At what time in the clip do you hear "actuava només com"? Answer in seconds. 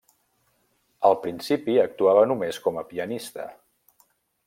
1.83-2.83